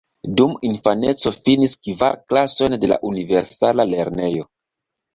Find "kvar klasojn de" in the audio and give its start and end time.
1.89-2.93